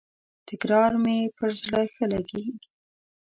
تکرار 0.47 0.91
مي 1.03 1.17
پر 1.37 1.49
زړه 1.61 1.81
ښه 1.93 2.05
لګیږي. 2.13 2.53